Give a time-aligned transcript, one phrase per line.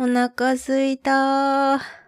[0.00, 1.98] お腹すいたー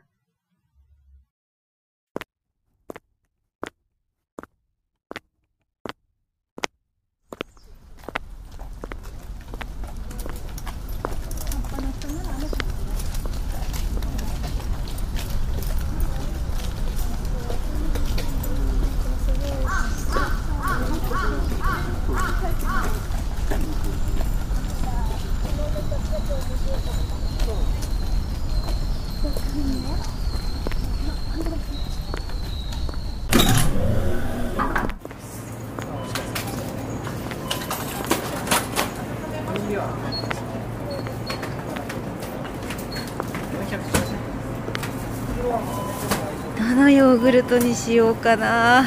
[46.80, 48.84] のヨーグルトにしようかな。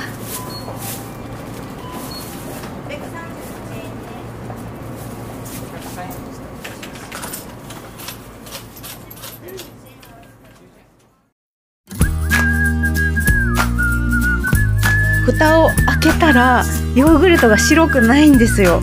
[15.25, 16.63] 蓋を開けたら
[16.95, 18.79] ヨーグルトが白くないんですよ。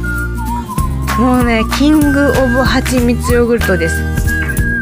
[1.19, 3.97] もうねキングオブ蜂蜜ヨーグルトです。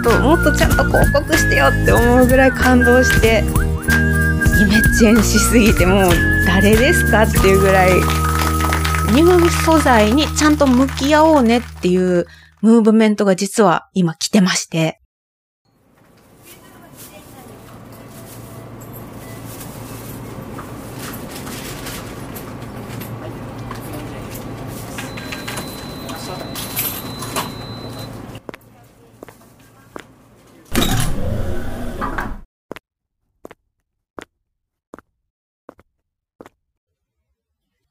[0.02, 3.44] ともっとちゃんと広告してよって思うぐらい感動して。
[4.60, 6.10] イメチェンしすぎてもう
[6.44, 7.90] 誰ですかっていうぐらい。
[9.12, 12.26] ニュー素材にちゃんと向き合おうねっていう
[12.60, 15.00] ムーブメントが実は今来てまして。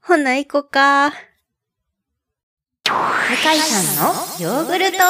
[0.08, 1.10] ほな、行こか。
[1.10, 1.14] 向
[2.86, 5.04] 井さんのヨーグルトーク。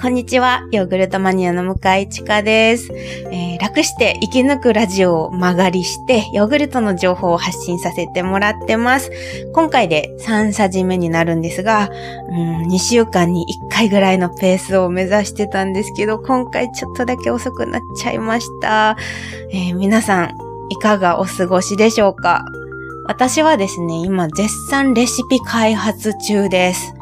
[0.00, 0.66] こんにちは。
[0.72, 9.10] ヨーグルトマニアの向井千佳です、えーして生き抜くラジオを曲がりして、ヨーグルトの情報を発信させてもらってます。
[9.52, 11.90] 今回で3さじ目になるんですが、
[12.28, 18.96] うん、2週間に1回ぐらいのペースを目指してたんですけど、今回ちょっとだけ遅くなっちゃいました。
[19.50, 20.36] えー皆さん、
[20.70, 22.44] いかがお過ごしでしょうか？
[23.06, 26.94] 私はですね、今絶賛レシピ開発中です。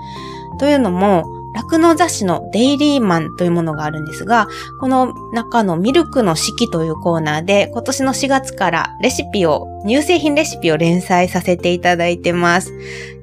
[0.59, 1.25] というのも、
[1.55, 4.49] 酪農雑誌のデイリーマンというものがあるんですが、
[4.81, 12.73] この中のミルクの四季というコーナーで今年の4月からレシピを、乳製品レシピを連載させていただいてます。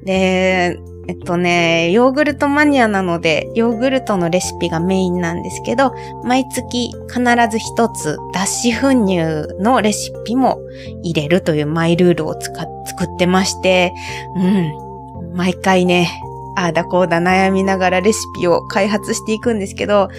[0.03, 5.91] で、えっとね、ヨーグルトマニアなので、ヨーグルトのレシピがメインなんですけど、
[6.23, 10.59] 毎月必ず一つ脱脂粉乳のレシピも
[11.01, 13.93] 入れるというマイルールを使っ作ってまして、
[14.35, 16.21] うん、毎回ね、
[16.55, 20.09] ああだこうだ悩みながらレシピを開発していくんですけど、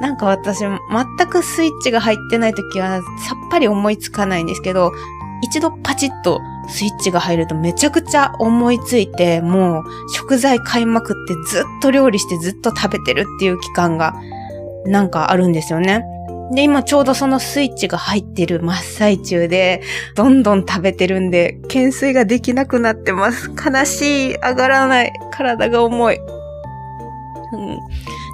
[0.00, 0.76] なんか私全
[1.28, 4.92] くスイッチが入ってない時はさっぱり思いつかないんですけど、
[5.42, 9.84] 一度パチッとスイッチが入るとめちゃくちゃ思いついて、もう
[10.14, 14.14] 食材買いまくってずっと料理してずっと食べてるっていう期間が
[14.86, 16.04] なんかあるんですよね。
[16.52, 19.82] で、今ちょうどそのスイッチが入ってる真っ最中で、
[20.14, 23.50] どんどん食べてるんで、懸垂ができなくなってます。
[23.50, 24.34] 悲しい。
[24.36, 25.12] 上がらない。
[25.32, 26.18] 体が重い。
[27.52, 27.78] うん、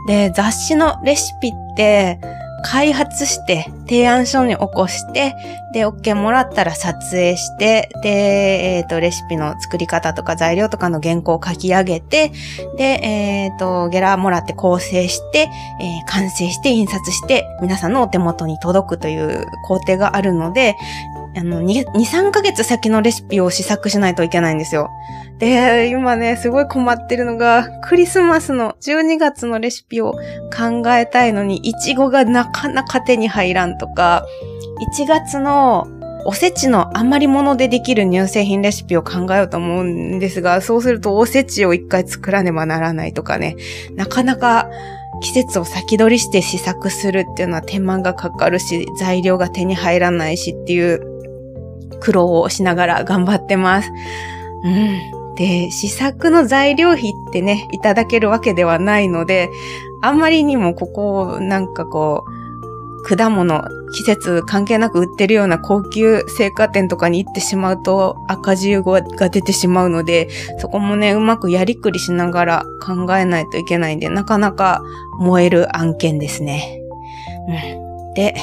[0.07, 2.21] で、雑誌のレシピって、
[2.63, 5.35] 開発して、提案書に起こして、
[5.73, 8.09] で、OK もらったら撮影して、で、
[8.77, 12.33] えっ、と、レシピの作り方とか材料とかの原稿を書き上げて、
[12.77, 20.77] で、えっ、と、ゲラーもらって構成して、えー完成して印刷して、皆さんのお手元に届くという工程があるので、
[21.37, 24.91] あの、2、3ヶ月先のレシピを試作しないといけないんですよ。
[25.39, 34.27] で、今ね、すごい困ってるのが、クリスマスの12月のレシピを考えたいのに、いちごがなかなか手に入らんとか、
[34.99, 35.87] 1月の
[36.25, 43.57] おせちの余り物でできる乳製品レシピを考えようと思うんですが、そうするとおせちを一回作らねばならないとかね、
[43.95, 44.69] なかなか
[45.23, 51.20] 季節を先取りして試作するっていうのは手間がかかるし、材料が手に入らないしっていう
[52.01, 53.91] 苦労をしながら頑張ってます。
[54.65, 55.35] うん。
[55.37, 59.49] で、試作の材料費ってね、いただけるわけではないので、
[60.03, 62.41] あんまりにもここをなんかこう、
[63.03, 74.83] 果物、季節関係なく売ってるような高級青果店とかに行ってしまうと赤字が出てしまうので、そこもね、うまくやりくりしながら考えないといけないんで、なかなか
[75.19, 76.81] 燃える案件ですね。
[77.49, 78.15] うん。
[78.15, 78.35] で、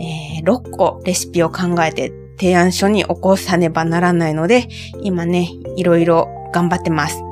[0.00, 4.68] えー、6個レシピを考えて提案書に起こさねばならないので、
[5.02, 7.22] 今ね、いろいろ頑張ってます。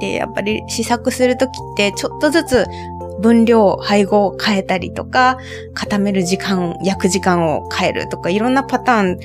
[0.00, 2.66] で、やっぱり試作するときってちょっとずつ
[3.20, 5.38] 分量、配合を変えたりとか、
[5.74, 9.18] 固める時間、焼く時間を変えるとか、いろんなパターン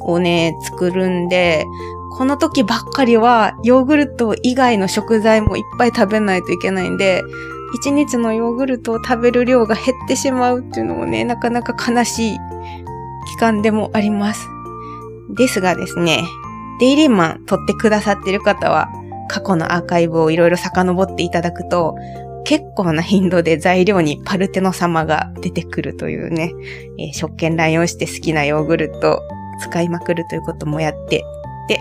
[0.00, 1.64] をね、作るんで、
[2.16, 7.22] この時ばっかりはヨーグルト以外の食材もいっぱい食べないといけないんで、
[7.74, 12.38] 一日のヨーグルトを食べる量が減ってしまうっていうのもね、なかなか悲しい
[13.26, 14.48] 期間でもあります。
[15.30, 16.22] ですがですね、
[16.80, 18.88] デイリーマン撮ってくださってる方は、
[19.28, 21.96] 過去のアーカイブをいろいろ遡っていただくと、
[22.44, 26.52] 結構な頻度で材料にパルテノ様が出てくるというね、
[26.98, 29.22] えー、食券乱用して好きなヨーグルト
[29.60, 31.24] 使いまくるということもやって
[31.68, 31.80] で、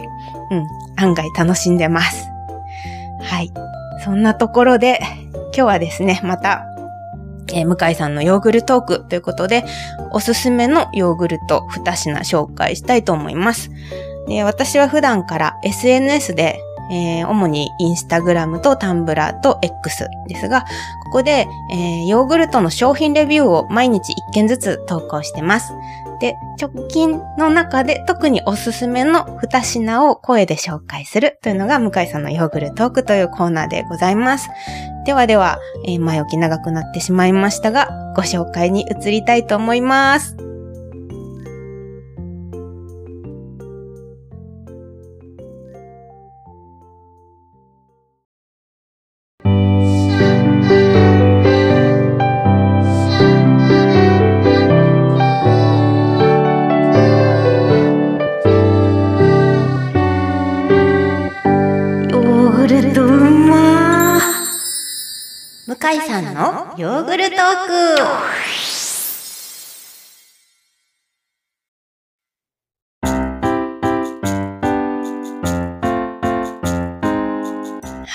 [0.52, 2.26] うん、案外楽しんでます。
[3.22, 3.52] はい。
[4.04, 5.00] そんなところで、
[5.34, 6.66] 今日はですね、また、
[7.54, 9.64] えー、向井さんのヨーグルトークということで、
[10.12, 13.70] おすすめのヨーグルト2品紹介したいと思います。
[14.28, 16.60] で私は普段から SNS で
[16.92, 20.64] えー、主にインスタグラムとタンブラーと X ですが、
[21.06, 25.74] ここで、えー、ヨーグルトの商品レビューを毎日1件ずつ投稿してます。
[26.20, 34.50] で、直近の中で特におすすめの2品を声で紹介するというのが向井さんのヨーグルトークというコーナーでございます。
[35.06, 40.53] ではでは、えー、前置き長くなってしまいましたが、ご紹介に移りたいと思います。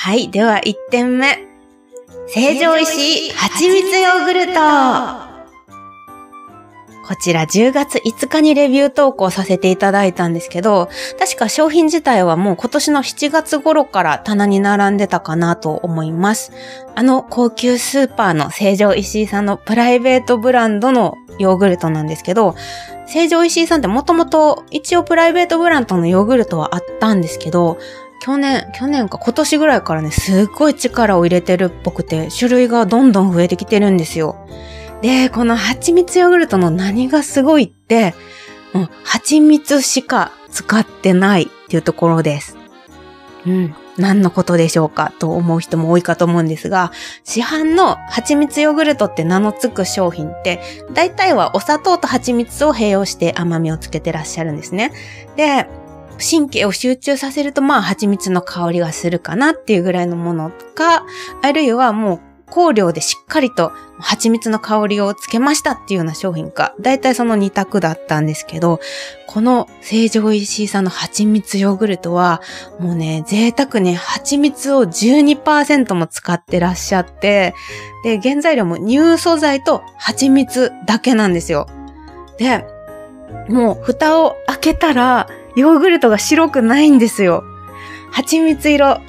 [0.08, 0.30] はい。
[0.30, 1.36] では、1点目。
[2.28, 4.60] 成城石井蜂蜜ヨーグルト。
[7.06, 10.88] こちら10月5日にレビュー投稿させていただいたんですけど、
[11.18, 16.52] 確か商品自体はもう今年の7月頃から棚に並んでたかなと思います。
[16.94, 22.54] あの高級スーパーの成城石井さんのプライベートブランドのヨーグルトなんですけど、
[23.06, 27.76] 成城石井さんってもともと一応プライベートブランドのヨーグルトはあったんですけど、
[28.28, 34.36] 去年、去年か今年ぐらいからね、すっごい力を入れてるっぽくて、種類がどんどん増えてきてるんですよ。
[35.00, 38.14] で、この蜂蜜ヨーグルトの何がすごいって、
[38.74, 42.58] もう蜂蜜しか使ってないっていうところです。
[43.46, 43.74] うん。
[43.96, 46.92] 何のことでしょうかと思う人も多いかと思うんですが、
[47.24, 50.60] 市販の蜂蜜ヨーグルトって名の付く商品って、
[50.92, 54.92] 大体はお砂糖と蜂蜜を併用して甘みをつけてらっしゃるんですね。
[55.36, 55.66] で、
[56.18, 61.04] 神経を集中させると、まあ、蜂蜜の香りがするかなっていうぐらいのものか、
[61.42, 62.20] あるいはもう
[62.50, 68.80] 香料でしっかりと蜂蜜の香りをつけましたっていうような商品か、だいたいその2択だったんですけど、
[69.26, 72.40] この成城石井さんの蜂蜜ヨーグルトは、
[72.78, 77.54] もうね、贅沢に蜂蜜を12%も使ってらっしゃって、
[78.04, 81.66] で、原材料も乳素材と蜂蜜だけなんですよ。
[82.38, 82.64] で、
[83.48, 87.42] もう蓋を開けたら、ヨーグルトが白くないんですよ。
[88.12, 89.00] 蜂蜜色。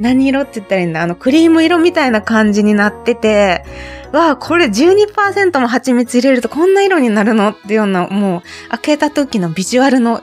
[0.00, 3.64] 何色って言ったらいいんだあの、クリーム色みたいな感じになってて、
[4.12, 10.20] わあ、これ12%も蜂蜜入れるとこんな色になるのっていうような、もう、開けた時のビジュアルの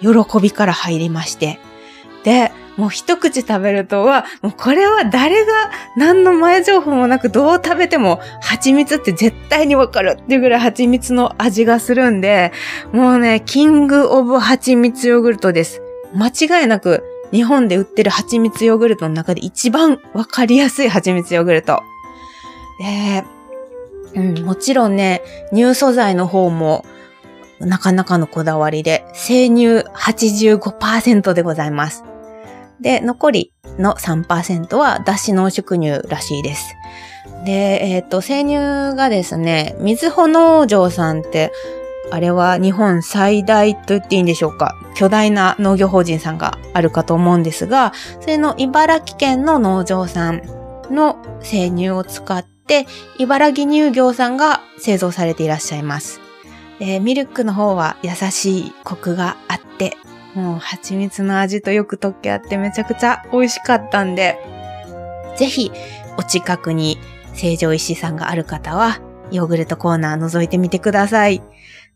[0.00, 1.60] 喜びから入りまして。
[2.24, 5.52] で、もう一口食べるとは、もうこれは誰が
[5.96, 12.52] 何の前情報もなくどう食べても蜂蜜って絶対にわかるっていうぐらい蜂蜜の味がするんで、
[12.92, 15.82] もうね、キングオブ蜂蜜ヨーグルトです。
[16.14, 17.02] 間違いなく
[17.32, 21.82] 日本で売ってる蜂蜜ヨーグルトの中で一番わかりやすい蜂蜜ヨーグルト。
[22.78, 23.24] で、
[24.14, 26.84] うん、もちろんね、乳素材の方も
[27.60, 32.04] なかなかのこだわりで、生乳85%でございます。
[32.80, 36.74] で、残りの3%は脱脂濃縮乳らしいです。
[37.44, 41.52] で、えっ、ー、と、生乳がですね、水穂農場さんって
[42.10, 44.76] あれは日本最大と言っていいんでしょうか。
[44.94, 50.42] 巨大な農業法人さんがあるかと思うんですが、それの茨城県の農場さん
[50.90, 52.86] の生乳を使って、
[53.18, 56.20] 茨城乳業さんが製造されていらっしゃいます。
[56.78, 59.96] でミルクの方は優しいコクがあって、
[60.34, 64.38] もう蜂蜜の味とよく溶け合ってめちゃくちゃ美味しかったんで、
[65.36, 65.70] ぜひ
[66.16, 66.98] お近くに
[67.34, 69.00] 成城石井さんがある方は
[69.30, 71.42] ヨーグルトコーナー覗いてみてください。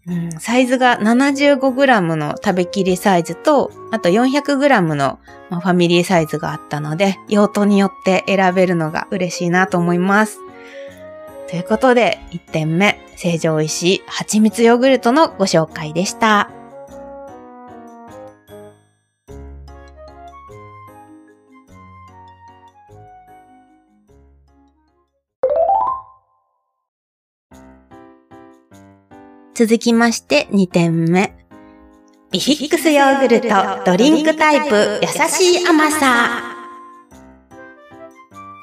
[0.07, 5.19] うん、サイズが 75g の食べきりサイズと、あと 400g の
[5.51, 10.39] ファミリーサイズがあったので、用途によって選べるのが嬉しいなと思います。
[11.51, 16.51] ということで、1点目、成城石井蜂蜜ヨーグルトのご紹介でした。
[29.59, 31.35] 続きまして2点目。
[32.31, 33.49] ビフィックスヨーグルト
[33.85, 36.55] ドリンクタイプ優しい甘さ。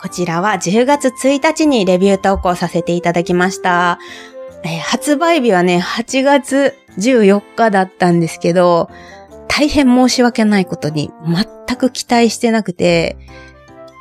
[0.01, 3.99] こちらは10月1日にレビュー投稿させていただきました。
[4.63, 8.89] えー、発売日はね、8月14日だったんですけど、
[9.49, 11.11] 大変申し訳ないことに
[11.67, 13.17] 全く期待してなくて、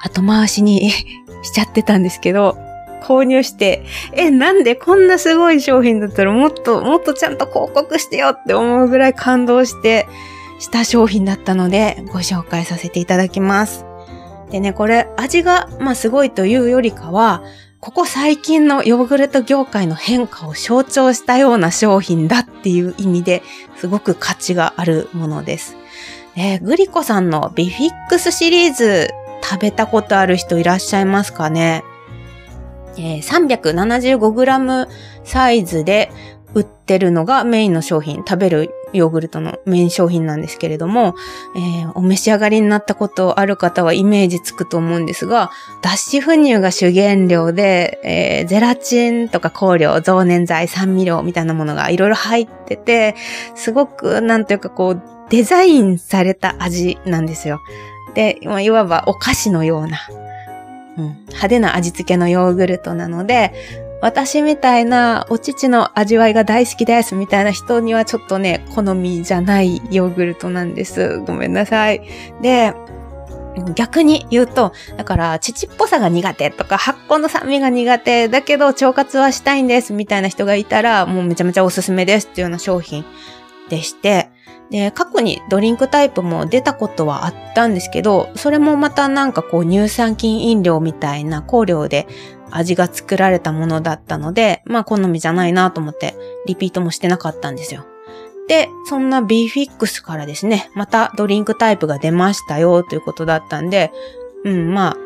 [0.00, 0.92] 後回しに
[1.42, 2.56] しちゃってたんですけど、
[3.04, 10.06] 購入して、え、なんでこんなすごい商品だったらもっと、もっとちゃんと広告してよって思うぐらい感動して、
[10.58, 13.84] した商品だったので、ご紹介させていただきます。
[14.50, 17.42] でね、これ、味が、まあ、すごいというよりかは、
[17.80, 23.42] ここ最近のヨーグルト業界の変化を象徴したような商品だっていう意味で
[23.76, 25.76] すごく価値があるものです。
[26.34, 29.11] えグリコさんのビフィックスシリーズ
[29.42, 31.84] 食べたことある人いらっしゃいますかね？
[32.96, 34.88] えー、375g
[35.24, 36.10] サイズで
[36.54, 41.16] 売ってるのがメインの商品、食べるヨーグルトのメイン商品なんですけれども、
[41.56, 45.50] えー、お召し上がりになったことある方はイメージつくと思うんですが、
[45.82, 53.16] 脱脂粉乳が主原料で、えー、ゼラチンとか香料、増粘剤、酸味料みたいなものがいろいろ入ってて、
[53.56, 57.60] すごくなんというかこう、デザインされた味なんですよ。
[58.14, 59.98] で、いわばお菓子のような
[60.96, 63.52] うん、派手な味付けのヨーグルトなので、
[64.00, 71.20] 私みたいなお乳の味わいが大好きですみたいな人にはちょっとね、好みじゃないヨーグルトなんです。
[71.20, 72.02] ごめんなさい。
[72.42, 72.74] で、
[73.74, 83.04] 逆に言うと、だから、乳っぽさが苦手とか、発酵の酸味が苦手だけど、腸活はしたいんですみたいな人がいたら、もうめちゃめちゃおすすめですっていうような商品
[83.68, 84.28] でして、
[84.75, 92.09] で、過去にドリンクタイプも出たことはあったんですけど、それもまたなんかこう乳酸菌飲料みたいな香料で
[92.50, 96.16] 味が作られたものだったので、まあ好みじゃないなと思って
[96.47, 97.85] リピートもしてなかったんですよ。
[98.49, 103.93] で、そんな b フィックスからですね、またドリンクタイプが出ましたよということだったんで、
[104.43, 104.97] うん、まあ、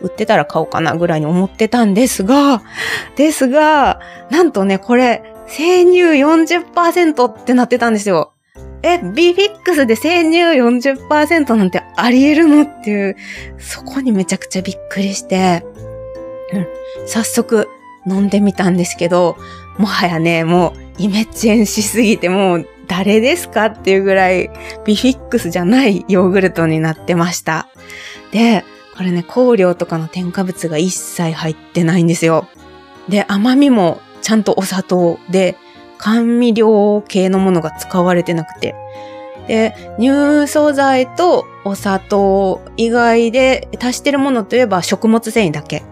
[0.00, 2.60] 売ってたら買おうかなぐらいに思ってたんですが、
[3.14, 4.00] ですが、
[4.30, 8.32] なんとね、これ、生乳40%ってなってたんですよ。
[8.82, 13.16] え、ビフィックスで生乳40%なんてあり得るのっていう、
[13.58, 15.64] そこにめちゃくちゃびっくりして、
[16.52, 16.66] うん、
[17.06, 17.68] 早速
[18.06, 19.36] 飲んでみたんですけど、
[19.78, 24.50] もはやね、もうイメチェンしすぎてもう誰ですかっていうぐらい
[24.84, 27.68] ビフィックスじゃないヨーグルトになってました。
[28.32, 28.64] で、
[28.96, 32.48] これね、香料とかの添加物が一切入ってないんですよ。
[33.08, 35.56] で、甘みもちゃんとお砂糖で、
[36.02, 38.74] 甘味料系のものが使われてなくて。
[39.46, 45.82] で、乳素剤とお砂糖以外で足してるものといえば食物繊維だけっ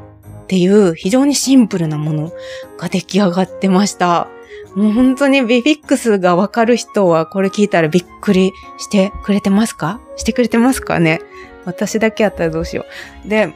[0.47, 2.33] ていう非常にシンプルなもの
[2.79, 4.29] が出来上がってました。
[4.77, 10.01] もう本当にビフィックスがわかる人はこれ聞いたらびっくりしてくれてますか？
[10.17, 11.21] してくれてますかね？
[11.65, 12.85] 私だけやったらどうしよ
[13.27, 13.29] う。
[13.29, 13.53] で、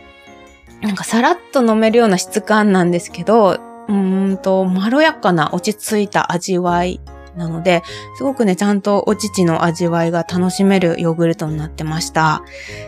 [0.83, 3.59] なんかさらっと飲めるような質感なんですけど、
[3.89, 7.01] うんと、まろやかな落ち着いた味わい
[7.37, 7.83] なので、
[8.17, 12.43] すごくね、ちゃんとお乳の味わいが楽しめるヨーグルトになってました。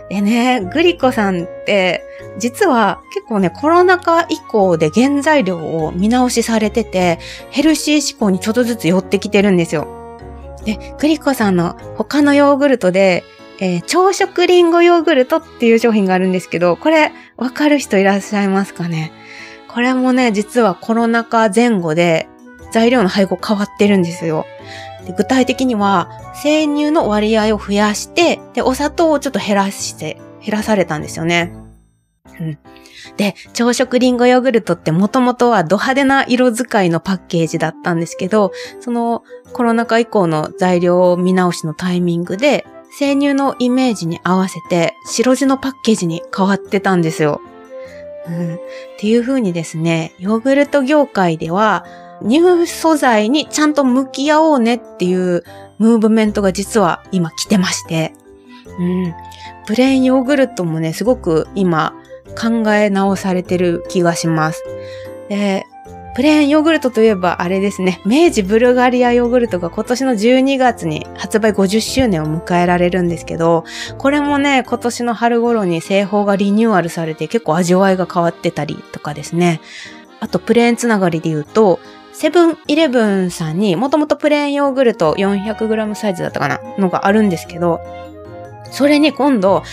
[0.09, 2.03] でね、グリコさんって、
[2.39, 7.19] 実は結構ね、コロナ禍以降で原材料を見直しされてて、
[7.51, 9.89] ヘルシー志向にちょっとずつ寄ってきてるんですよ。
[10.65, 13.25] で、グリコさんの他のヨーグルトで、
[13.59, 19.13] えー、朝食リンゴヨーグルトっていう商品があるんですけど、これ、わかる人いらっしゃいますかね？
[19.77, 22.31] これもね、実はコロナ禍前後で
[22.73, 24.47] 材料の配合変わってるんですよ。
[25.05, 31.53] で具体的には、生乳の割合を増やして、で、お砂糖をちょっと減らして、減らされたんですよね。
[32.41, 32.59] うん。
[33.19, 42.65] で、朝食リンゴヨーグルトってもともとはド派手な色使いのパッケージだったんですけど、そのコロナ禍以降の材料見直しのタイミングで、
[42.99, 47.43] 生乳のイメージに合わせて白地のパッケージに変わってたんですよ。
[48.29, 48.59] うん、っ
[48.99, 51.85] ていう風にですね、ヨーグルト業界では、
[52.23, 55.45] 乳素材にちゃんと向き合おうねっていう
[55.79, 58.15] ムーブメントが実は今来てまして、
[58.79, 59.15] うん、
[59.67, 61.95] プレーンヨーグルトもね、すごく今
[62.41, 64.63] 考え直されてる気がします。
[65.29, 65.67] で、
[66.17, 73.65] プレーンヨーグルトといえばあれですね、明治ブルガリアヨーグルトが今年の12月に発売50周年を迎えられるんですけど、
[73.99, 79.61] これもね、今年の春頃に製法がリニューアルされて結構味わいが変わってたりとかですね。
[80.21, 81.81] あとプレーンつながりで言うと、
[82.15, 87.79] セブンイレブンさんにもともとプレーンヨーグルト 400g サイズだったかなのがあるんですけど、
[88.71, 89.65] それに今度、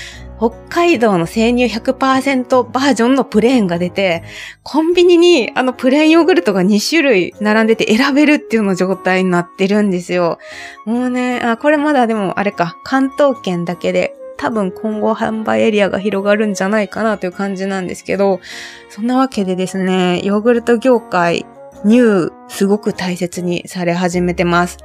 [0.44, 4.24] 北海道の生乳100%バージョンのプレーンが出て、
[4.62, 10.40] コンビニにあのプレーンヨーグルトが2種類並んでて選べるっていうの状態になってるんですよ。
[10.86, 18.42] もうね、あ、これまだでもあれか、関東圏だけで多分今後販売エリアが広がるんじゃないかなという感じなんですけど、
[18.90, 21.46] そんなわけでですね、ヨーグルト業界、
[21.86, 24.78] 乳、すごく大切にされ始めてます。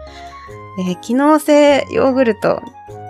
[0.86, 2.62] で機能性ヨーグルト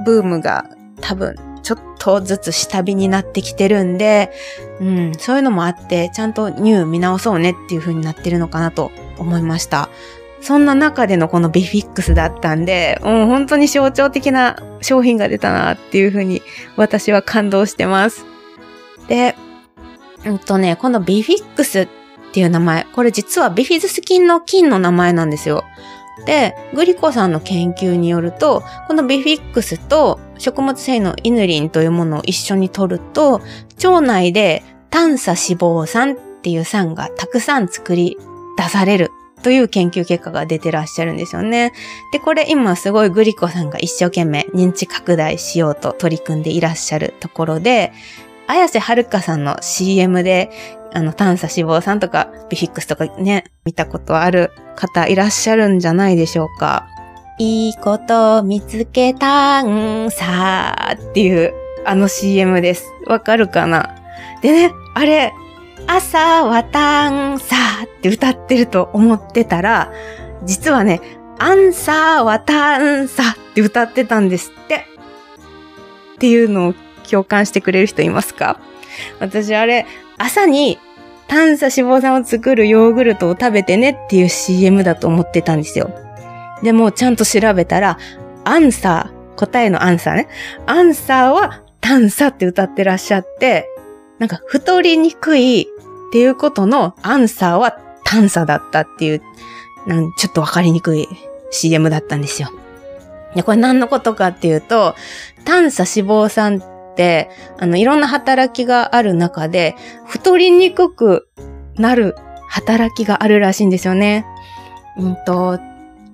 [0.06, 0.64] ブームが
[1.02, 4.32] 多分ちょっとずつ下火になってきてるんで、
[4.80, 9.88] うん、そういうのもあって、ちゃんと乳見直そうねっていう風になってるのかなと思いました。
[10.40, 16.42] そんな中でのこのビフィックスだったんで、もう本当に象徴的な商品が出たなっていう風に
[16.76, 18.24] 私は感動してます。
[19.08, 19.34] で、
[20.24, 21.88] うんとね、このビフィックスっ
[22.32, 25.64] ていう名前、これ実はビフィズス菌の菌の名前なんですよ。
[26.26, 33.40] で、グリコさんの研究によると、このビフィックスと食物繊維のイヌリンというものを一緒に取ると、
[33.76, 38.16] 腸内で炭素脂肪酸っていう酸がたくさん作り
[38.56, 39.10] 出される
[39.42, 41.72] という研究結果が出てらっしゃるんですよね。
[42.12, 47.92] で、これ今すごいグリコさんが一生懸命認知拡大しようと取り組んでいらっしゃるところで、
[48.46, 50.50] 綾瀬はるかさんの CM で、
[50.92, 56.88] あの、炭素脂肪酸とかビフィックスとかね、見たことある方いらっしゃるんじゃないでしょうか。
[57.38, 61.54] いいこと見つけたんさーっていう
[61.84, 62.92] あの CM です。
[63.06, 63.94] わかるかな？
[64.42, 65.32] でね、あれ、
[65.86, 69.92] 朝はたんさーって歌ってると思ってたら、
[70.44, 71.00] 実はね、
[71.38, 74.84] アンサーはたんさって歌ってたんですって。
[76.16, 76.74] っていうのを
[77.08, 78.60] 共感してくれる人いますか？
[79.20, 79.86] 私あれ、
[80.18, 80.78] 朝に
[81.28, 85.90] 炭素脂肪酸を作るヨーグルトを食べてねっていう CM だと思ってたんですよ。
[86.62, 87.98] でもちゃんと調べたら、
[88.44, 90.28] アンサー、答えのアンサーね。
[90.66, 93.68] アンサーは炭素って歌ってらっしゃって、
[94.18, 95.66] なんか太りにくいっ
[96.12, 99.22] ていうことのアンサーは炭素だったっていう、
[99.86, 101.06] なんちょっとわかりにくい
[101.50, 102.50] CM だったんですよ。
[103.34, 104.94] で、これ何のことかっていうと、
[105.44, 111.28] 炭素脂肪酸って、あの、いろんな働きがある中で、太りにくく
[111.76, 112.16] なる
[112.48, 114.26] 働きがあるらしいんですよね。
[114.96, 115.58] うんと、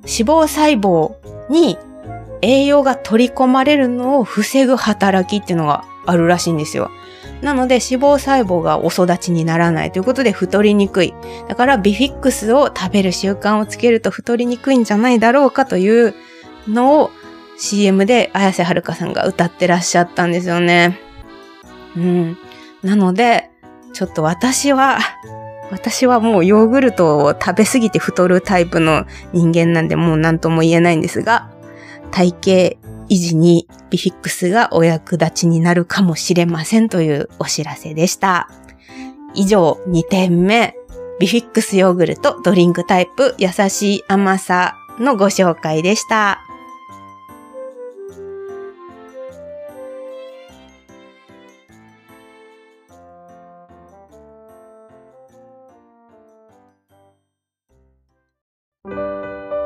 [0.06, 1.14] 脂肪細胞
[1.50, 1.78] に
[2.42, 6.90] 栄養が取り込まれるのを防ぐ働きっていうのがあるらしいんですよ。
[7.42, 11.14] なので脂肪細胞がお育ちにならないということで太りにくい。
[11.48, 16.14] だからビフィックスを食べる習慣をつけると太りにくいんじゃないだろうかという
[16.68, 17.10] のを
[17.56, 20.98] CM で綾瀬はるかさんが歌ってらっしゃったんですよね。
[21.96, 22.38] うん。
[22.82, 23.50] なので、
[23.92, 24.98] ちょっと私は
[25.74, 31.50] 私はもうヨーグルトを食べ過ぎて太るタイプの人間なんでもう何とも言えないんですが、
[32.12, 32.40] 体型
[33.08, 38.48] 維持にビフィックスがお役立ちになるかもしれませんというお知らせでした。
[39.34, 40.76] 以上2点目、
[41.18, 46.40] ビフィックスヨーグルトドリンクタイプ優しい甘さのご紹介でした。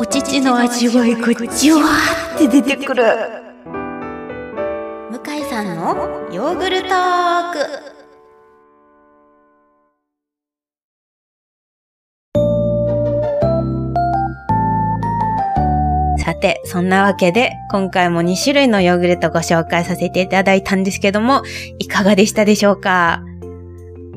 [0.00, 3.02] お乳の味わいがじわーって出てくる
[5.10, 7.98] 向井さんのヨーグルトーク
[16.22, 21.42] さて、そんなわけで、今回も2種類のヨーグルトご紹介させていただいたんですけども、
[21.80, 23.22] いかがでしたでしょうか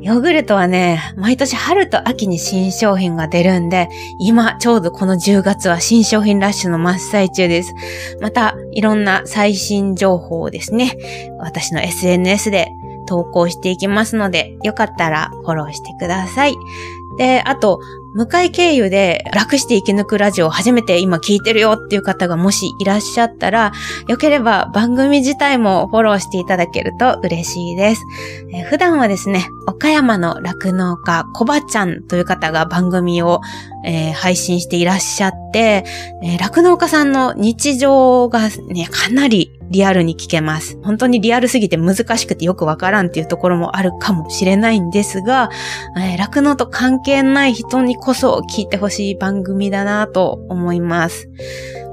[0.01, 3.87] ヨーグルトはね、毎年春と秋に新商品が出るんで、
[4.19, 7.75] 今ちょうどこの10月は新商品ラッシュの真っ最中です。
[8.19, 10.97] また、いろんな最新情報をですね、
[11.37, 12.71] 私の SNS で
[13.05, 16.55] 投稿していきますので、よかったらフォローしてください。
[17.19, 17.79] で、あと、
[18.13, 23.71] 向かい経由で楽して生き抜くラジオを初めて今聞いてるよっていう方がもしいらっしゃったら、
[24.07, 28.01] よければ番組自体もフォローしていただけると嬉しいです。
[28.53, 33.39] え普段はですね、岡山の酪農家、コバちゃんという方が番組を、
[33.85, 35.85] えー、配信していらっしゃって、
[36.39, 40.77] 酪、えー、農家さんの日常がね、かなりリアルに聞けます。
[40.83, 45.49] 本当にリアルすぎて難しくてよくわからんっていうところもあるかもしれないんですが、
[45.97, 51.29] えー、酪農と関係ない人にこそ聞いてほしい番組だなと思います。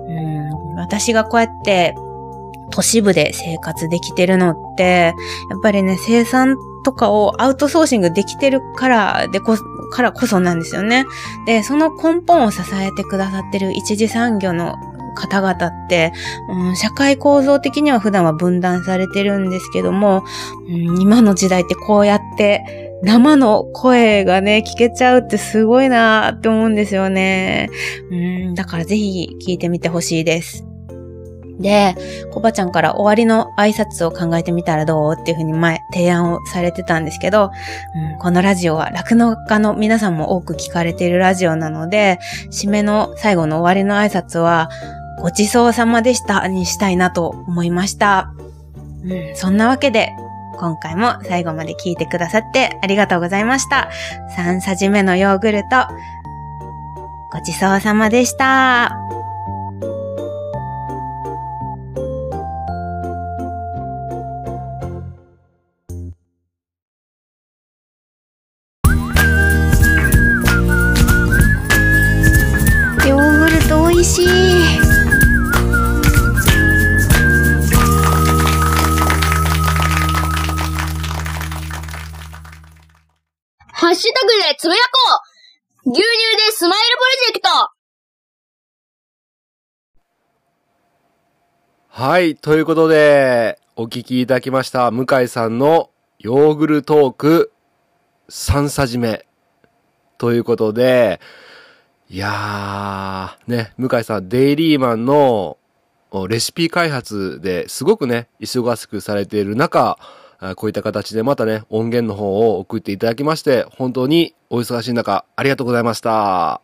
[0.09, 1.95] うん私がこうやって
[2.71, 5.15] 都市部で生活できてるのって、
[5.51, 9.57] やっぱりね、生産とかをアウトソーシングできてるからでこ、
[9.91, 11.07] からこそなんですよね。
[11.47, 14.77] で、その根本を支えてくださってる一次産業の
[15.19, 16.13] 方々って、
[16.51, 20.25] うん、社会構造的には普段は分断されてるんですけども、
[20.69, 27.69] うん、今の時代ってこうやって生の声がね、聞けちゃうってすごいなーって思うんですよね。
[28.11, 28.15] う
[28.51, 30.65] ん、だからぜひ聞いてみてほしいです。
[31.61, 31.95] で、
[32.33, 37.51] コバちゃんから終わりの挨拶を考えてみたらどうっていうふうに前、提案をされてたんですけど、
[38.15, 42.19] うん、このラジオは酪農家の皆さんも多く聞かれているラジオなので、
[42.51, 44.71] 締めの最後の終わりの挨拶は、
[45.21, 48.33] ごちそうさまでしたにしたいなと思いました。
[49.05, 50.11] うん、そんなわけで、
[50.59, 53.91] 今回も最後まで聞いてくださってありがとうございました。
[54.37, 55.87] 3さじ目のヨーグルト、
[57.33, 58.97] ごちそうさまでした。
[83.89, 84.83] ハッシュタグでつぶやこ
[85.87, 87.49] う牛乳でスマイルプロジェクト
[91.89, 92.37] はい。
[92.37, 97.51] ということで、お聞きいただきました、向井さんのヨーグルトーク
[98.29, 99.25] 3さじ目。
[100.19, 101.19] ということで、
[102.11, 105.57] いやー、ね、向井さん、デイリーマンの
[106.29, 109.99] レシピ開発ですごくね、忙しくされている中、
[110.57, 116.61] こういった形でまたね、音源の方を送っていただきまして、本当にお忙しい中、ありがとうございました。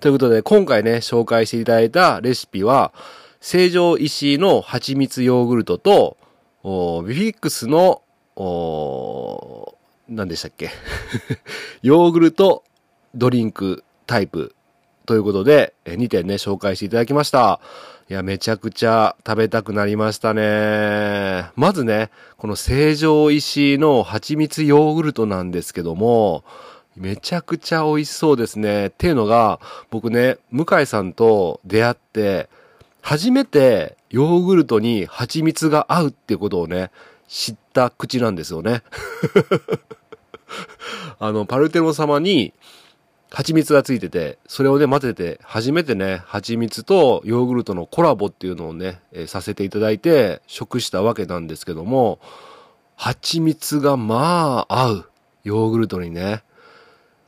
[0.00, 2.92] ということで、今回ね、紹介していただいたレシピは、
[3.40, 6.18] 成城石井の蜂蜜ヨーグルトと、
[6.62, 8.02] ビフィックスの、
[10.08, 10.70] 何でしたっけ？
[11.82, 12.64] ヨーグルト
[13.14, 14.54] ドリンクタイプ
[15.10, 17.58] ということで、2点ね、紹介していただきました。
[18.08, 21.50] いや、めちゃくちゃ食べたくなりましたね。
[21.56, 26.44] まずね、この成城石の蜂蜜ヨーグルトなんですけども、
[26.94, 28.86] めちゃくちゃ美味しそうですね。
[28.86, 29.58] っていうのが、
[29.90, 32.48] 僕ね、向井さんと出会って、
[33.02, 36.92] 初めてヨーグルトに蜂蜜が合うってことをね、
[37.26, 38.84] 知った口なんですよね。
[41.18, 42.52] あの、パルテノ様に
[43.30, 52.18] 蜂蜜がついてて、それをね、混ぜて、初めてね、蜂蜜とヨーグルトのコラボっていうのをね、えー、させていただいて、食したわけなんですけども、
[52.96, 55.10] 蜂蜜がまあ合う。
[55.42, 56.42] ヨーグルトにね。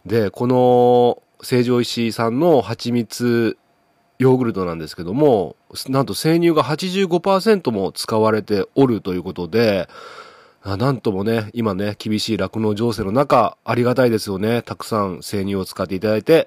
[0.05, 3.57] で、この、成城石井さんの蜂蜜
[4.19, 5.57] ヨーグルトなんですけども、
[5.89, 9.89] なんと生乳が85%も使われておるということで、
[10.65, 14.63] なんともね、今ね、厳しい酪農情勢の中、ありがたいですよね。
[14.63, 16.47] たくさん生乳を使っていただいて。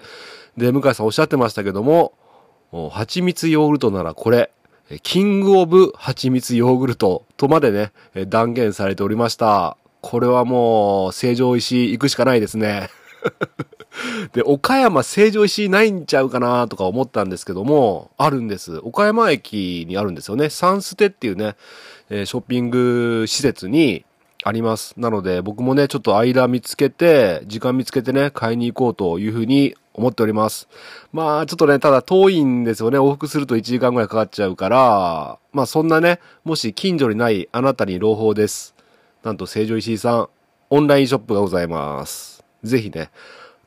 [0.55, 2.13] で、向井さんおっしゃってましたけども、
[2.91, 4.51] 蜂蜜ヨーグルトならこれ、
[5.03, 7.91] キングオブ蜂蜜ヨーグルトとまでね、
[8.27, 9.77] 断言されておりました。
[10.01, 12.89] これはもう、成城石行くしかないですね。
[14.33, 18.79] で、岡山成城石井ないんちゃうかなとか思ったんですけども、あるんです。
[18.83, 20.49] 岡山駅にあるんですよね。
[20.49, 21.55] サンステっていうね、
[22.09, 24.05] えー、ショッピング施設に
[24.43, 24.93] あります。
[24.97, 30.67] なので、僕もね、ちょっと間見つけて、時間見つけてね、買いに行こうというふうに思っております。
[31.13, 32.99] まあ、ちょっとね、ただ遠いんですよね。
[32.99, 38.75] 往復すると1時間ぐらいかかっちゃうから、まあそんなね、もし近所にないあなたに朗報です。
[39.23, 40.29] なんと、成城石井さん、
[40.69, 42.43] オンラインショップがございます。
[42.63, 43.09] ぜひね、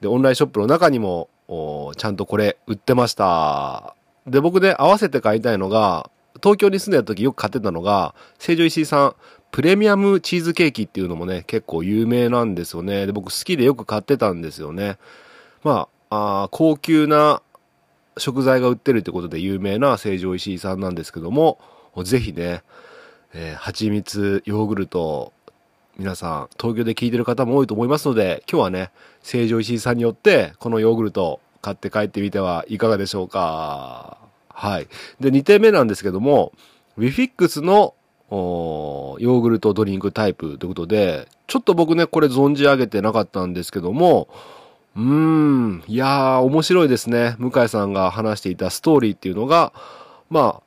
[0.00, 1.28] で、オンラインショップの中にも、
[1.96, 3.96] ちゃんとこれ売ってました。
[4.26, 6.10] で、僕で合わせて買いたいのが、
[6.42, 9.16] 東京に住んでた時よく買ってたのが、成城石井さん、
[9.50, 13.06] プレミアムチーズケーキっていうのもね、結構有名なんですよね。
[13.06, 14.98] で、僕好きでよく買ってたんですよね。
[15.64, 17.42] まあ、あ高級な
[18.16, 21.58] 食材が売ってるってことで有名な成城石井さんなんですけども、
[22.04, 22.62] ぜひね、
[23.34, 25.32] えー、蜂蜜ヨーグルト
[25.98, 28.90] 皆さん、東京で聞いてる方も多いと思いますので、今日はね、
[29.22, 34.27] 成城石井さんによって、このヨーグルト買って帰ってみてはいかがでしょうか。
[34.58, 34.88] はい。
[35.20, 36.52] で、2点目なんですけども、
[36.96, 37.94] ウィフィックスの
[38.28, 44.26] ヨーグルトドリンクタイプということで、ちょっと僕ね、これ存じ上げてなかったんですけども、
[44.96, 47.36] うーん、いやー、面白いですね。
[47.38, 49.72] 向井さんが話していたストーリーっていうのが、
[50.28, 50.60] ま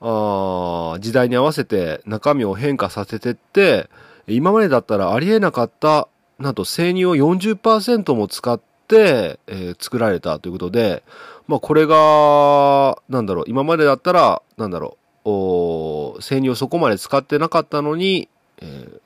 [0.00, 3.88] あ、あ時代に合わせて中身を変化させてって、
[4.26, 6.06] 今までだったらありえなかった、
[6.38, 11.02] なんと生乳を40%も使って、えー、作られたということで、
[11.48, 18.28] まあこれが、なんだろう、今までだったら、なんだろう、生乳をそこまで使ってなかったのに、
[18.60, 19.00] えー、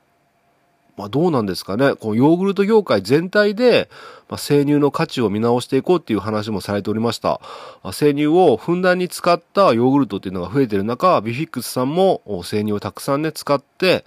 [0.96, 1.94] まあどうなんですかね。
[1.94, 3.88] このヨーグルト業界全体で、
[4.28, 7.40] まあ、生乳の価値を見直していこうっていう話もされておりました。
[7.92, 14.04] 生乳をふんだんに使ったヨーグルトっていうのが増えてる中、ビフィックスさんも生乳をたくさんね、使って、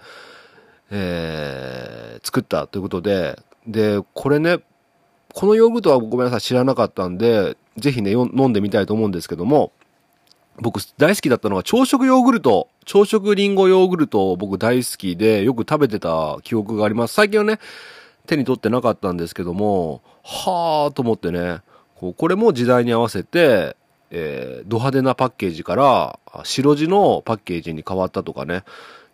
[0.91, 4.59] えー、作ったということで、で、これね、
[5.33, 9.71] このヨーグルトはごめんなさい、知らなかったんで、ぜひね、飲んでみたいと思うんですけども、
[10.61, 12.67] 僕大好きだったのは朝食ヨーグルト。
[12.85, 17.13] 朝食リンゴヨーグルト僕大好きでよく食べてた記憶があります。
[17.13, 17.59] 最近はね、
[18.27, 21.61] 手に取ってなかったんですけども、はぁと思ってね、
[21.95, 23.77] こうこれも時代に合わせて、
[24.11, 28.63] えー、ド派手なパッケージから白地のパッケージに変わったとかね。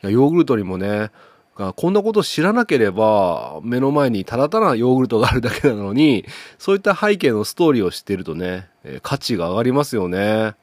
[0.02, 1.12] ヨーグルトにもね、
[1.56, 6.26] こんなこと知らなければ、目の前にただただヨーグルトがあるだけなのに、
[6.58, 10.56] そういった背景のストーリーを知っているとね、え、価値が上がりますよね。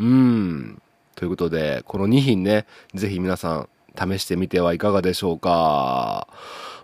[0.00, 0.82] うん。
[1.14, 6.26] ということで、この2品ね、ぜひ皆さん試してみてはいかがでしょうか。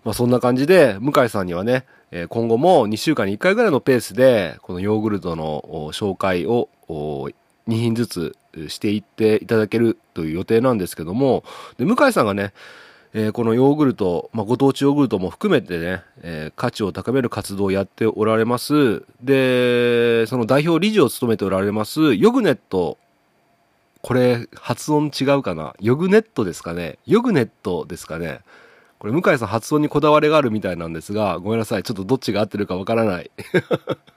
[0.05, 1.85] まあそんな感じで、向井さんにはね、
[2.29, 7.33] 今後も2週間に1回ぐらいのペースで、このヨーグルトの紹介を2
[7.66, 8.37] 品ずつ
[8.68, 11.42] していっていただけるという予定なんですけども、
[11.77, 12.53] で向井さんがね、
[13.14, 19.03] えー、このヨーグルト、まあ、ご当地ヨーグルトも含めてね、えー、価値を高める活動をやっておられます。
[19.23, 22.99] で、その代表理事を務めておられます、ヨグネット。
[24.01, 25.75] これ、発音違うかな？
[25.81, 26.99] ヨグネットですかね？
[27.07, 28.40] ヨグネットですかね？
[28.99, 31.83] これ、向井さん発音にこだわりがあるみたいなんですが、ごめんなさい。
[31.83, 33.31] ちょっとどっちが合ってるかわからない。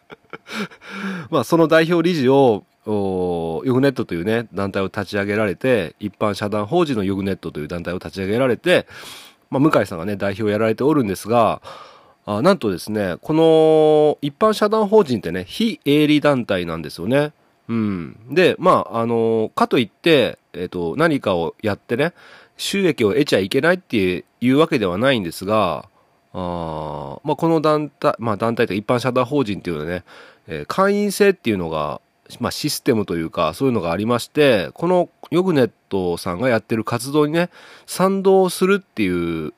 [1.32, 8.88] まあ、その代表理事を、ヨグネットというね、団体を立ち上げられて、一般社団法人のヨグネットという団体を立ち上げられて、
[9.50, 11.62] まあ、向井さんがね、代表をやられておるんですが、
[12.26, 17.34] あなんとですね、この一般社団法人ってね、非営利団体なんですよね。
[17.68, 18.18] うん。
[18.32, 22.14] で、まあ、あの、かといって、えっ、ー、と、何かをやってね、
[22.58, 25.86] 収益を得ちゃいけないっていうわけではないんですが、
[26.34, 30.04] あまあ、この団体、まあ、団体と一般社団法人っていうのはね、
[30.48, 32.02] えー、会員制っていうのが
[32.40, 37.50] まあ、システムというか、そういうのがありまして、このヨグネットさんがやってる活動にね、
[37.86, 39.54] 賛同するっていう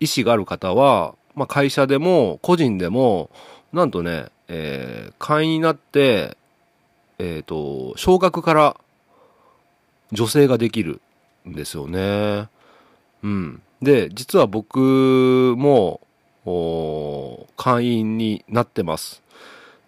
[0.00, 3.30] 意思がある方は、まあ、会社でも、個人でも、
[3.72, 6.36] なんとね、えー、会員になって、
[7.18, 8.76] えっ、ー、と、昇格から
[10.12, 11.00] 女性ができる
[11.48, 12.48] んですよね。
[13.22, 13.62] うん。
[13.82, 16.00] で、実は僕も、
[17.56, 19.22] 会員になってます。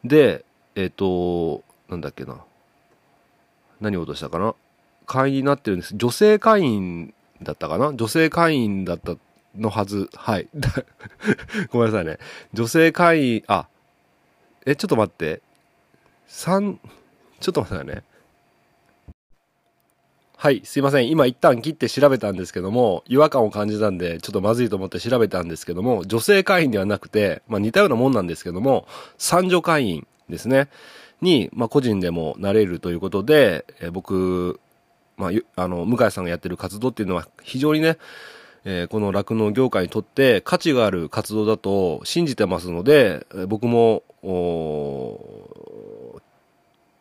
[0.04, 0.44] で、
[0.74, 2.44] えっ、ー、と、なんだっけな。
[3.80, 4.54] 何を落としたかな。
[5.06, 5.94] 会員になってるんです。
[5.96, 9.16] 女性会員だったかな女性会員だった
[9.56, 10.10] のはず。
[10.14, 10.48] はい。
[11.70, 12.18] ごめんなさいね。
[12.52, 13.68] 女性会員、あ、
[14.64, 15.42] え、ちょっと待って。
[16.28, 16.76] 3、
[17.40, 18.02] ちょっと待ってね。
[20.38, 21.08] はい、すいません。
[21.08, 30.68] 今一旦切って調べたんですけども、違和感を感じたんで、ちょっとまずいと思って調べたんですけども、女性会員ではなくて、まあ似たようなもんなんですけども、三女会員ですね。
[31.20, 34.60] に、まあ、個人でもなれるということで、えー、僕、
[35.16, 37.98] まあ、あの、向井さんがやってる活動っていうのは非常にね、
[38.64, 44.02] えー、この酪農業界にとって価値がある活動だと信じてますので、え、僕も、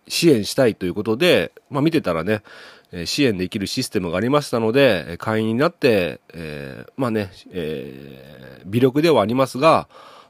[0.08, 2.44] 支援したいということで、まあ、見てたらね、
[2.92, 9.88] え支援できるシステムがありましたので、会員になって、えー、まあね、えー、微力ではありますが、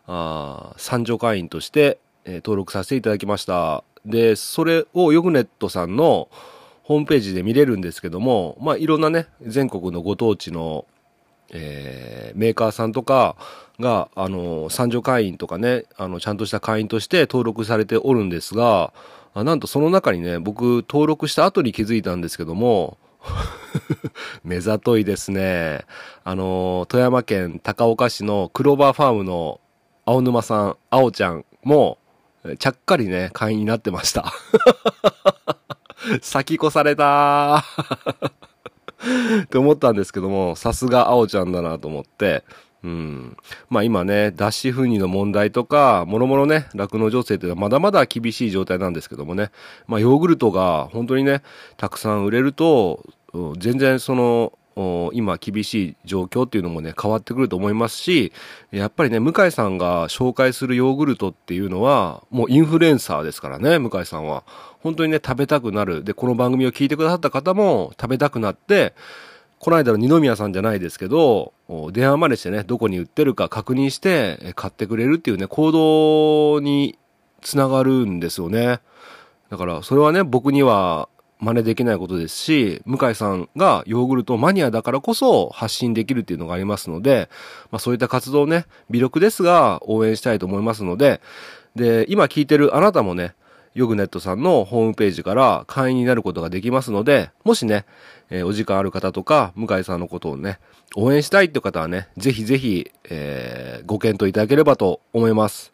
[0.07, 3.83] あ参助会員として、えー、登録させていただきました。
[4.05, 6.29] で、それをヨグネットさんの
[6.83, 10.85] ホームページで見れるんですけども、まあ、いろんなね、全国のご当地の、
[11.51, 13.35] えー、メーカーさんとか
[13.79, 18.93] が、あの、参助会員とかね、あの、ちゃんとした会員として登録されておるんですが、
[19.33, 22.97] なんとその中にね、僕登録した後に気づいたんですけども、
[24.43, 25.85] 目ざといですね。
[26.23, 29.59] あの、富山県高岡市のクローバーファームの
[30.05, 31.97] 青沼さん、青ちゃんも、
[32.57, 34.31] ちゃっかりね、会員になってました。
[36.21, 37.63] 先越された
[39.43, 42.43] って思ったんですけども、さすが青ちゃんだなと思って、
[42.83, 43.37] うん。
[43.69, 49.49] まあ今ね、脱脂粉乳の問題とか、もろもろね、酪農情勢っていうのはまだまだ厳しい状態なんですけどもね、
[49.87, 51.41] まあヨーグルトが本当にね、
[51.77, 53.03] たくさん売れると、
[53.57, 54.53] 全然その、
[55.13, 58.33] 今厳しい状況っていうのもね、変わってくると思いますし、
[58.71, 64.43] やっぱりね、向井さんが紹介するヨーグルトっていうのは、もうインフルエンサーですからね、向井さんは。
[64.81, 66.03] 本当にね、食べたくなる。
[66.03, 68.93] で、この番組を聞いてくださった方も食べたくなって、
[69.59, 71.53] この間の二宮さんじゃないですけど、
[71.91, 76.99] 電話までしてね、どこに売ってるか確認して買ってくれるっていうね、行動に
[77.41, 78.81] つながるんですよね。
[79.49, 81.07] だから、それはね、僕には
[81.39, 87.29] 真似できないことですし、向井さんがヨーグルトマニアだからこそ発信できるっていうのがありますので、
[87.71, 91.21] まあそういった活動をね、微力ですが応援したいと思いますので、
[91.75, 93.35] で、今聞いてるあなたもね、
[93.75, 97.85] ヨグネットさんのホームページから会員になることができますので、もしね、
[98.29, 100.59] えー、お時間ある方とか、向井さんのことをね、
[100.95, 105.73] 応援したいって方はね、ぜひぜひ、えー、ご検討いただければと思います。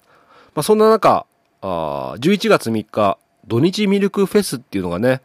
[0.56, 1.28] まあ、そんな中、
[1.62, 5.21] あ11月3日、土日ミルクフェスっていうのがね、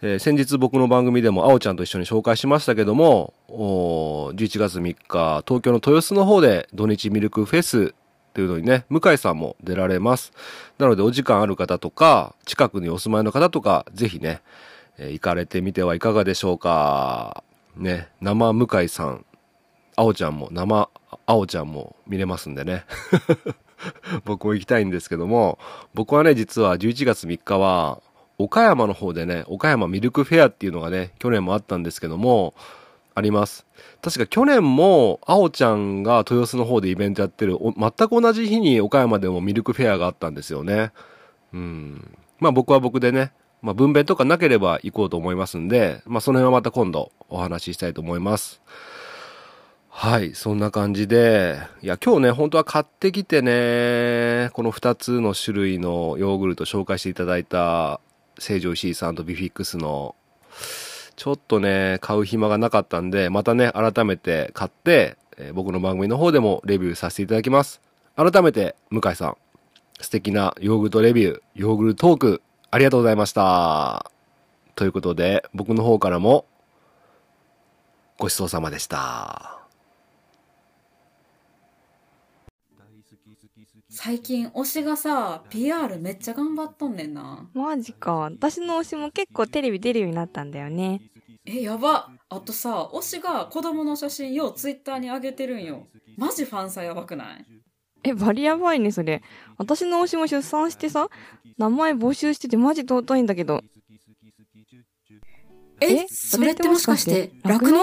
[0.00, 7.94] えー、先日僕の番組でもあおちゃんと一緒に紹介しましたけども、11月3日、東京の豊洲の方で土日ミルクフェス
[8.28, 10.32] っていうのにね、向井さんも出られます。
[10.78, 14.40] なのでお時間ある方とか、近くにお住まいの方とか、ぜひね、
[14.98, 17.42] えー、行かれてみてはいかがでしょうか。
[17.76, 19.24] ね、生向井さん、
[19.96, 20.88] あおちゃんも、生
[21.26, 22.84] あおちゃんも見れますんでね。
[24.24, 25.58] 僕も行きたいんですけども、
[25.94, 28.00] 僕はね、実は11月3日は、
[28.38, 32.54] 岡山の方でね、岡山ミルクフェアっていうのがね、去年もあったんですけども、
[33.16, 33.66] あります。
[34.00, 40.92] 確か去年も、あおちゃんが豊洲の方でイベントやってる、全く同じ日に岡山でもミルクフェアがあったんですよね。
[41.52, 42.16] うん。
[42.38, 48.62] まあ僕は僕でね、まあ分娩とかなければ行こうと思いますんで、まあその辺はまた今度お話ししたいと思います。
[49.88, 58.00] はい、そんな感じで、いや、今日ね、本当は買ってきてね、この2つの種類のヨーグルト紹介していただいた
[58.38, 60.14] 成城石井さんとビフィックスの、
[61.16, 67.80] ちょっとね、買う暇がなかったんで、またね、改めて買って、えー、僕の番組の方でもレビューさせていただきます。
[68.16, 69.36] 改めて、向井さん、
[70.00, 74.10] 素敵なヨーグルトレビュー、ヨーグルトーク、ありがとうございました。
[74.74, 76.46] ということで、僕の方からも、
[78.18, 79.57] ごちそうさまでした。
[84.08, 87.46] 最近推しがさ PR めっちゃ頑張っとんねんな。
[87.52, 88.14] マジか。
[88.14, 91.02] 私の推しも結構テレビ出るようになったんだよね。
[91.44, 92.08] えやば。
[92.30, 95.88] あとさ推しが子供の写真ようツイッターに上げてるんよ。
[96.16, 97.44] マジファンさやばくない？
[98.02, 99.22] えバリやばいねそれ。
[99.58, 101.10] 私の推しも出産してさ
[101.58, 103.60] 名前募集しててマジ尊いんだけど。
[105.82, 107.80] えそれってもしかして楽の？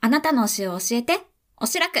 [0.00, 1.24] あなたの推しを教えて。
[1.60, 2.00] 推し楽